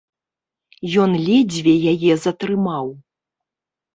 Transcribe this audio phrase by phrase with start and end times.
[1.03, 2.85] Ён ледзьве яе затрымаў.